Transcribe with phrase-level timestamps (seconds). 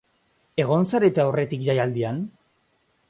[0.63, 2.27] Egon zarete aurretik jaialdian?